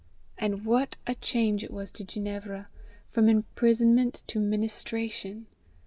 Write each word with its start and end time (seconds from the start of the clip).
And 0.35 0.65
what 0.65 0.95
a 1.05 1.13
change 1.13 1.63
it 1.63 1.69
was 1.69 1.91
to 1.91 2.03
Ginevra 2.03 2.69
from 3.07 3.29
imprisonment 3.29 4.23
to 4.25 4.39
ministration! 4.39 5.45